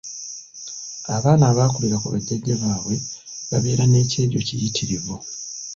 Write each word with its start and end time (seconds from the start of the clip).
Abaana 1.15 1.43
abaakulira 1.51 1.97
ku 2.01 2.07
bajjajja 2.13 2.53
baabwe 2.61 2.95
babeera 3.49 3.83
n’ekyejo 3.87 4.39
kiyitirivu. 4.47 5.15